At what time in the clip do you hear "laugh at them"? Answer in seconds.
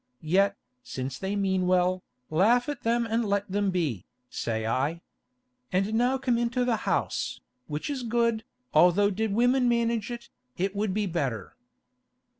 2.31-3.05